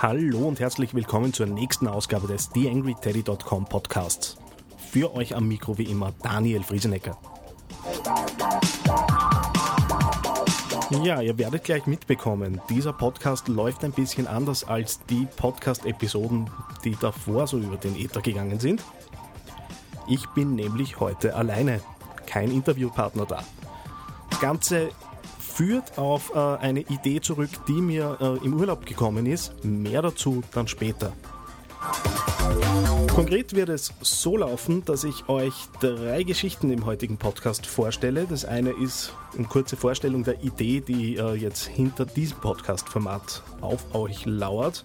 [0.00, 4.36] Hallo und herzlich willkommen zur nächsten Ausgabe des TheAngryTeddy.com Podcasts.
[4.92, 7.18] Für euch am Mikro wie immer Daniel Friesenecker.
[11.02, 16.48] Ja, ihr werdet gleich mitbekommen, dieser Podcast läuft ein bisschen anders als die Podcast-Episoden,
[16.84, 18.84] die davor so über den Äther gegangen sind.
[20.06, 21.80] Ich bin nämlich heute alleine,
[22.24, 23.42] kein Interviewpartner da.
[24.40, 24.90] Ganze
[25.58, 29.64] führt auf äh, eine Idee zurück, die mir äh, im Urlaub gekommen ist.
[29.64, 31.12] Mehr dazu dann später.
[33.12, 38.26] Konkret wird es so laufen, dass ich euch drei Geschichten im heutigen Podcast vorstelle.
[38.30, 43.96] Das eine ist eine kurze Vorstellung der Idee, die äh, jetzt hinter diesem Podcast-Format auf
[43.96, 44.84] euch lauert.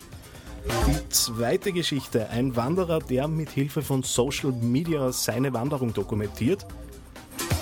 [0.87, 6.65] Die zweite Geschichte, ein Wanderer, der mit Hilfe von Social Media seine Wanderung dokumentiert.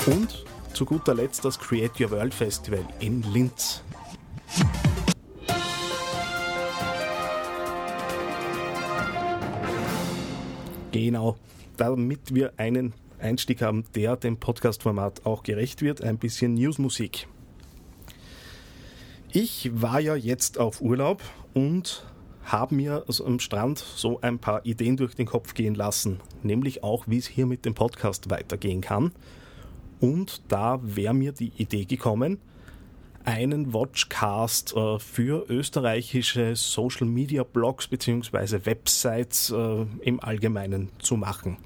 [0.06, 3.84] Und zu guter Letzt das Create Your World Festival in Linz.
[10.92, 11.38] Genau,
[11.78, 17.28] damit wir einen Einstieg haben, der dem Podcast-Format auch gerecht wird, ein bisschen Newsmusik.
[19.32, 21.22] Ich war ja jetzt auf Urlaub
[21.54, 22.06] und
[22.44, 26.84] habe mir also am Strand so ein paar Ideen durch den Kopf gehen lassen, nämlich
[26.84, 29.14] auch, wie es hier mit dem Podcast weitergehen kann.
[30.02, 32.40] Und da wäre mir die Idee gekommen,
[33.24, 38.66] einen Watchcast äh, für österreichische Social Media Blogs bzw.
[38.66, 41.58] Websites äh, im Allgemeinen zu machen.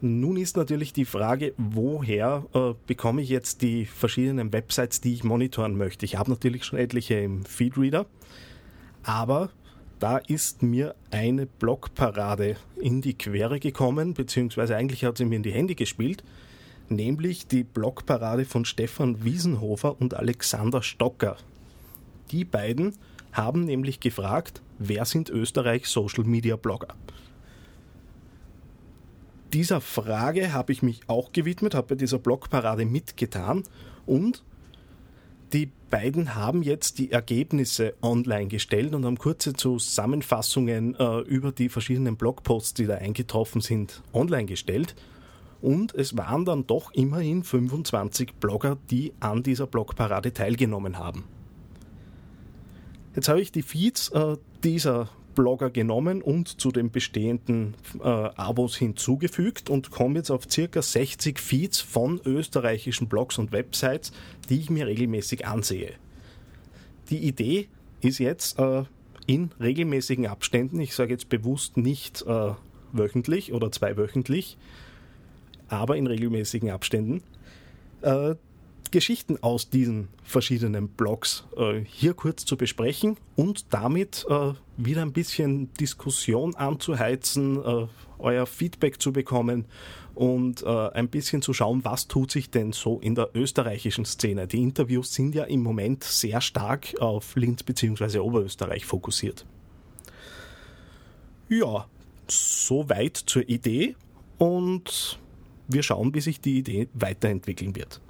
[0.00, 5.24] Nun ist natürlich die Frage, woher äh, bekomme ich jetzt die verschiedenen Websites, die ich
[5.24, 6.04] monitoren möchte.
[6.04, 8.06] Ich habe natürlich schon etliche im Feedreader,
[9.02, 9.50] aber
[9.98, 15.42] da ist mir eine Blockparade in die Quere gekommen, beziehungsweise eigentlich hat sie mir in
[15.42, 16.22] die Hände gespielt,
[16.88, 21.36] nämlich die Blockparade von Stefan Wiesenhofer und Alexander Stocker.
[22.30, 22.94] Die beiden
[23.32, 26.94] haben nämlich gefragt, wer sind Österreichs Social Media Blogger?
[29.52, 33.64] Dieser Frage habe ich mich auch gewidmet, habe bei dieser Blockparade mitgetan
[34.04, 34.44] und
[35.52, 41.68] die beiden haben jetzt die Ergebnisse online gestellt und haben kurze Zusammenfassungen äh, über die
[41.68, 44.94] verschiedenen Blogposts, die da eingetroffen sind, online gestellt.
[45.60, 51.24] Und es waren dann doch immerhin 25 Blogger, die an dieser Blogparade teilgenommen haben.
[53.16, 55.08] Jetzt habe ich die Feeds äh, dieser
[55.38, 61.38] Blogger genommen und zu den bestehenden äh, Abos hinzugefügt und komme jetzt auf circa 60
[61.38, 64.10] Feeds von österreichischen Blogs und Websites,
[64.50, 65.92] die ich mir regelmäßig ansehe.
[67.10, 67.68] Die Idee
[68.00, 68.82] ist jetzt äh,
[69.28, 72.50] in regelmäßigen Abständen, ich sage jetzt bewusst nicht äh,
[72.90, 74.58] wöchentlich oder zweiwöchentlich,
[75.68, 77.22] aber in regelmäßigen Abständen,
[78.02, 78.34] äh,
[78.90, 85.12] Geschichten aus diesen verschiedenen Blogs äh, hier kurz zu besprechen und damit äh, wieder ein
[85.12, 87.86] bisschen Diskussion anzuheizen, äh,
[88.18, 89.66] euer Feedback zu bekommen
[90.14, 94.46] und äh, ein bisschen zu schauen, was tut sich denn so in der österreichischen Szene.
[94.46, 98.18] Die Interviews sind ja im Moment sehr stark auf Linz bzw.
[98.18, 99.46] Oberösterreich fokussiert.
[101.48, 101.86] Ja,
[102.28, 103.94] soweit zur Idee
[104.38, 105.18] und
[105.68, 108.00] wir schauen, wie sich die Idee weiterentwickeln wird.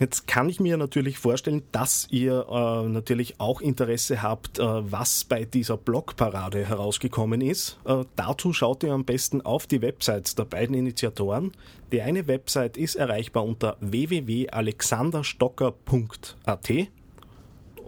[0.00, 5.22] Jetzt kann ich mir natürlich vorstellen, dass ihr äh, natürlich auch Interesse habt, äh, was
[5.22, 7.78] bei dieser Blogparade herausgekommen ist.
[7.84, 11.52] Äh, dazu schaut ihr am besten auf die Websites der beiden Initiatoren.
[11.92, 16.72] Die eine Website ist erreichbar unter www.alexanderstocker.at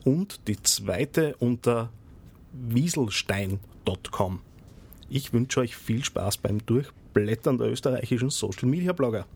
[0.04, 1.90] und die zweite unter
[2.52, 4.42] wieselstein.com.
[5.08, 9.26] Ich wünsche euch viel Spaß beim Durchblättern der österreichischen Social Media Blogger.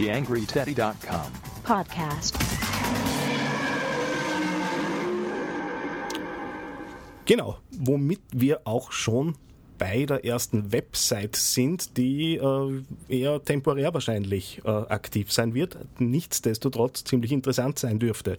[0.00, 1.30] TheAngryTeddy.com
[1.62, 2.34] podcast,
[7.26, 9.34] Genau, womit wir auch schon
[9.76, 17.04] bei der ersten Website sind, die äh, eher temporär wahrscheinlich äh, aktiv sein wird, nichtsdestotrotz
[17.04, 18.38] ziemlich interessant sein dürfte.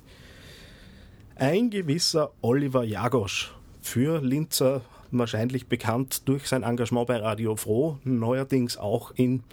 [1.35, 3.53] Ein gewisser Oliver Jagosch,
[3.83, 4.81] für Linzer
[5.11, 9.43] wahrscheinlich bekannt durch sein Engagement bei Radio Froh, neuerdings auch in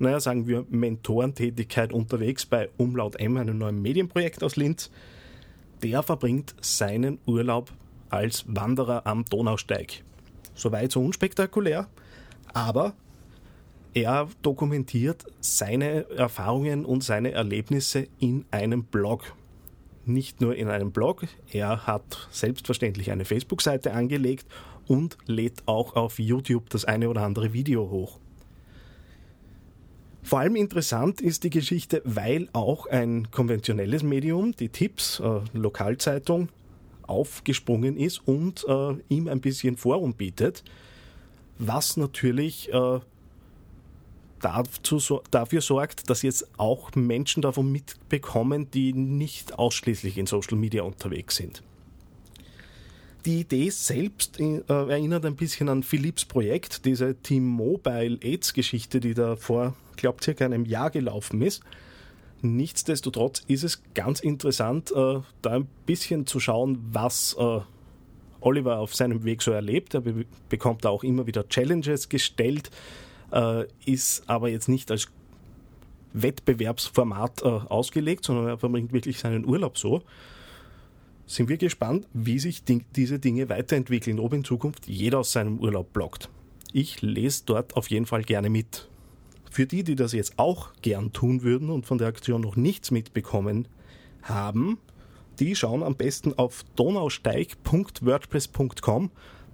[0.00, 4.90] naja, sagen wir, Mentorentätigkeit unterwegs bei Umlaut M, einem neuen Medienprojekt aus Linz.
[5.82, 7.70] Der verbringt seinen Urlaub
[8.08, 10.02] als Wanderer am Donausteig.
[10.54, 11.88] Soweit so unspektakulär,
[12.52, 12.94] aber
[13.92, 19.34] er dokumentiert seine Erfahrungen und seine Erlebnisse in einem Blog.
[20.06, 24.46] Nicht nur in einem Blog, er hat selbstverständlich eine Facebook-Seite angelegt
[24.86, 28.18] und lädt auch auf YouTube das eine oder andere Video hoch.
[30.22, 36.48] Vor allem interessant ist die Geschichte, weil auch ein konventionelles Medium, die Tipps, äh, Lokalzeitung,
[37.06, 40.62] aufgesprungen ist und äh, ihm ein bisschen Forum bietet,
[41.58, 43.00] was natürlich äh,
[44.40, 50.82] dazu, dafür sorgt, dass jetzt auch Menschen davon mitbekommen, die nicht ausschließlich in Social Media
[50.82, 51.62] unterwegs sind.
[53.26, 59.36] Die Idee selbst äh, erinnert ein bisschen an Philips Projekt, diese T-Mobile AIDS-Geschichte, die da
[59.36, 61.62] vor, glaube circa einem Jahr gelaufen ist.
[62.42, 67.60] Nichtsdestotrotz ist es ganz interessant, äh, da ein bisschen zu schauen, was äh,
[68.40, 69.94] Oliver auf seinem Weg so erlebt.
[69.94, 72.70] Er be bekommt da auch immer wieder Challenges gestellt,
[73.32, 75.08] äh, ist aber jetzt nicht als
[76.12, 80.02] Wettbewerbsformat äh, ausgelegt, sondern er verbringt wirklich seinen Urlaub so.
[81.26, 85.60] Sind wir gespannt, wie sich die, diese Dinge weiterentwickeln, ob in Zukunft jeder aus seinem
[85.60, 86.28] Urlaub bloggt.
[86.72, 88.88] Ich lese dort auf jeden Fall gerne mit.
[89.50, 92.90] Für die, die das jetzt auch gern tun würden und von der Aktion noch nichts
[92.90, 93.68] mitbekommen
[94.22, 94.78] haben,
[95.38, 99.10] die schauen am besten auf donausteig.wordpress.com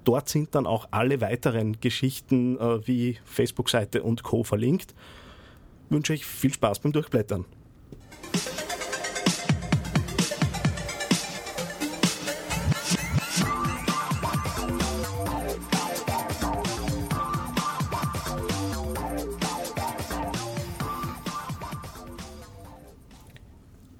[0.06, 4.44] dort sind dann auch alle weiteren Geschichten äh, wie Facebook-Seite und Co.
[4.44, 4.94] verlinkt.
[5.90, 7.44] Wünsche ich viel Spaß beim Durchblättern.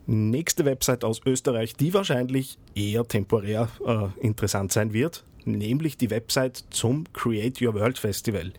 [0.08, 6.64] Nächste Website aus Österreich, die wahrscheinlich eher temporär äh, interessant sein wird, nämlich die Website
[6.70, 8.53] zum Create Your World Festival.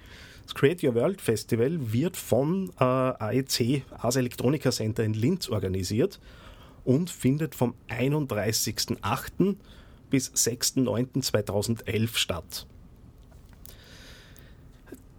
[0.43, 6.19] Das Create Your World Festival wird von äh, AEC, Ars Electronica Center in Linz organisiert
[6.83, 9.55] und findet vom 31.08.
[10.09, 12.67] bis 6.09.2011 statt.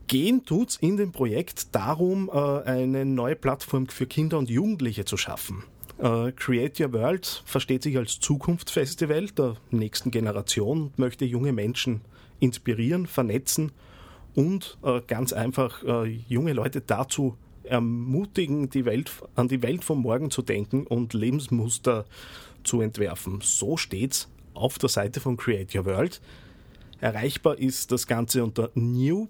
[0.09, 5.07] Gehen tut es in dem Projekt darum, äh, eine neue Plattform für Kinder und Jugendliche
[5.07, 5.65] zu schaffen.
[6.01, 12.03] Uh, Create Your World versteht sich als Zukunftsfestival der nächsten Generation und möchte junge Menschen
[12.39, 13.73] inspirieren, vernetzen
[14.37, 19.99] und uh, ganz einfach uh, junge Leute dazu ermutigen, die Welt, an die Welt von
[19.99, 22.05] morgen zu denken und Lebensmuster
[22.63, 23.41] zu entwerfen.
[23.43, 26.21] So steht's auf der Seite von Create Your World.
[27.01, 29.29] Erreichbar ist das Ganze unter new.aec.at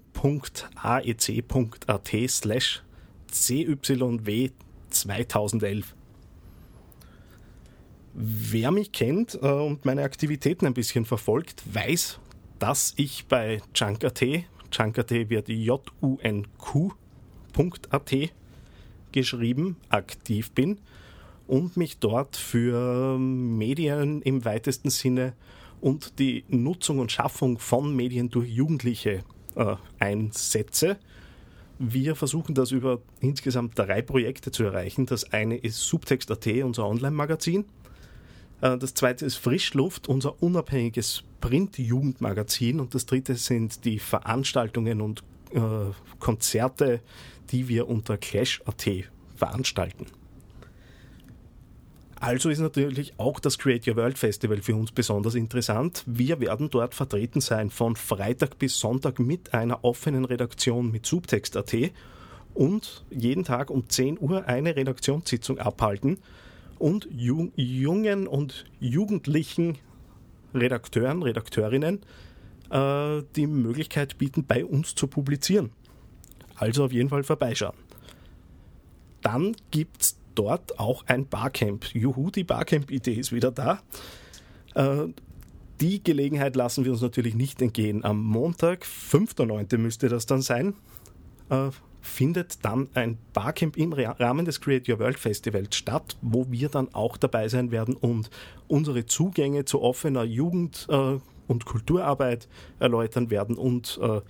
[2.27, 2.83] slash
[3.31, 3.75] cyw
[4.89, 5.95] 2011.
[8.13, 12.19] Wer mich kennt äh, und meine Aktivitäten ein bisschen verfolgt, weiß,
[12.57, 14.21] dass ich bei Junk.at,
[14.71, 15.89] Junk.at wird J-U-N-Q.at
[19.11, 20.77] geschrieben, aktiv bin
[21.47, 25.33] und mich dort für Medien im weitesten Sinne
[25.81, 29.23] und die Nutzung und Schaffung von Medien durch Jugendliche
[29.55, 30.97] äh, einsetze.
[31.79, 35.05] Wir versuchen das über insgesamt drei Projekte zu erreichen.
[35.05, 37.65] Das eine ist Subtext.at, unser Online-Magazin.
[38.61, 42.79] Äh, das zweite ist Frischluft, unser unabhängiges Print-Jugendmagazin.
[42.79, 45.23] Und das dritte sind die Veranstaltungen und
[45.53, 45.59] äh,
[46.19, 47.01] Konzerte,
[47.51, 48.87] die wir unter Clash.at
[49.35, 50.05] veranstalten.
[52.21, 56.03] Also ist natürlich auch das Create Your World Festival für uns besonders interessant.
[56.05, 61.73] Wir werden dort vertreten sein von Freitag bis Sonntag mit einer offenen Redaktion mit Subtext.at
[62.53, 66.17] und jeden Tag um 10 Uhr eine Redaktionssitzung abhalten
[66.79, 69.77] und jungen und jugendlichen
[70.53, 71.99] Redakteuren, Redakteurinnen
[72.71, 75.71] äh, die Möglichkeit bieten, bei uns zu publizieren.
[76.55, 77.75] Also auf jeden Fall vorbeischauen.
[79.21, 81.93] Dann gibt es dort auch ein Barcamp.
[81.93, 83.81] Juhu, die Barcamp-Idee ist wieder da.
[84.75, 85.07] Äh,
[85.81, 88.03] die Gelegenheit lassen wir uns natürlich nicht entgehen.
[88.03, 89.77] Am Montag, 5.9.
[89.77, 90.73] müsste das dann sein,
[91.49, 91.69] äh,
[92.01, 96.93] findet dann ein Barcamp im Rahmen des Create Your World Festivals statt, wo wir dann
[96.93, 98.29] auch dabei sein werden und
[98.67, 102.47] unsere Zugänge zu offener Jugend- äh, und Kulturarbeit
[102.79, 104.21] erläutern werden und ein äh,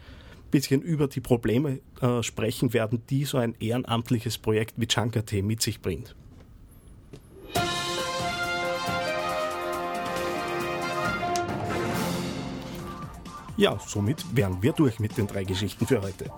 [0.52, 5.62] bisschen über die Probleme äh, sprechen werden, die so ein ehrenamtliches Projekt wie Chankate mit
[5.62, 6.16] sich bringt.
[13.58, 16.32] Ja, somit wären wir durch mit den drei Geschichten für heute.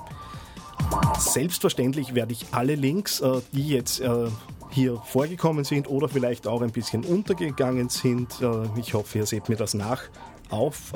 [1.20, 4.28] Selbstverständlich werde ich alle Links, äh, die jetzt äh,
[4.70, 9.50] hier vorgekommen sind oder vielleicht auch ein bisschen untergegangen sind, äh, ich hoffe, ihr seht
[9.50, 10.04] mir das nach,
[10.50, 10.92] auf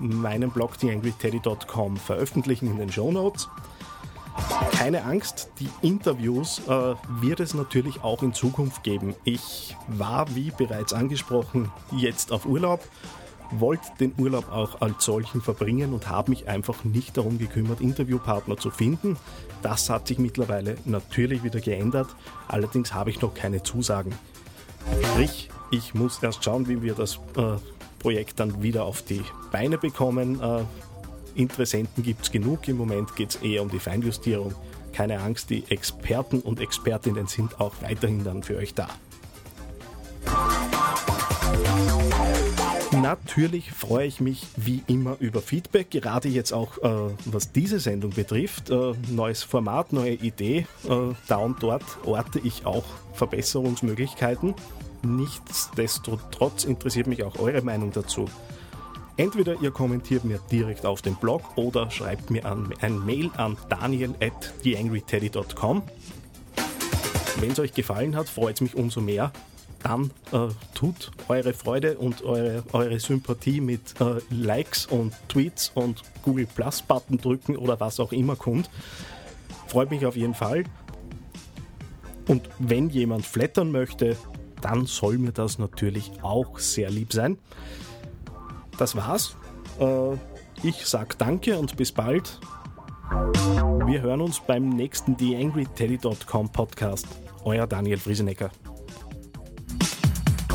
[0.00, 3.48] meinem Blog theangryteddy.com veröffentlichen in den Show Notes.
[4.72, 9.14] Keine Angst, die Interviews äh, wird es natürlich auch in Zukunft geben.
[9.24, 12.80] Ich war, wie bereits angesprochen, jetzt auf Urlaub,
[13.50, 18.56] wollte den Urlaub auch als solchen verbringen und habe mich einfach nicht darum gekümmert, Interviewpartner
[18.56, 19.16] zu finden.
[19.62, 22.08] Das hat sich mittlerweile natürlich wieder geändert,
[22.46, 24.12] allerdings habe ich noch keine Zusagen.
[25.02, 27.56] Sprich, ich muss erst schauen, wie wir das äh,
[27.98, 30.40] Projekt dann wieder auf die Beine bekommen.
[30.40, 30.62] Äh,
[31.34, 32.66] Interessenten gibt es genug.
[32.68, 34.54] Im Moment geht es eher um die Feinjustierung.
[34.92, 38.88] Keine Angst, die Experten und Expertinnen sind auch weiterhin dann für euch da.
[43.02, 48.10] Natürlich freue ich mich wie immer über Feedback, gerade jetzt auch äh, was diese Sendung
[48.10, 48.70] betrifft.
[48.70, 50.66] Äh, neues Format, neue Idee.
[50.88, 54.54] Äh, da und dort orte ich auch Verbesserungsmöglichkeiten.
[55.02, 58.24] Nichtsdestotrotz interessiert mich auch eure Meinung dazu.
[59.16, 63.56] Entweder ihr kommentiert mir direkt auf dem Blog oder schreibt mir an, ein Mail an
[63.68, 65.82] daniel at theangryteddy.com.
[67.40, 69.32] Wenn es euch gefallen hat, freut es mich umso mehr.
[69.82, 76.02] Dann äh, tut eure Freude und eure, eure Sympathie mit äh, Likes und Tweets und
[76.22, 78.68] Google Plus Button drücken oder was auch immer kommt.
[79.68, 80.64] Freut mich auf jeden Fall.
[82.26, 84.16] Und wenn jemand flattern möchte,
[84.60, 87.38] dann soll mir das natürlich auch sehr lieb sein
[88.78, 89.36] das war's.
[89.78, 90.14] Äh,
[90.62, 92.40] ich sag danke und bis bald.
[93.86, 97.06] Wir hören uns beim nächsten TheAngryTeddy.com Podcast.
[97.44, 98.50] Euer Daniel Friesenecker.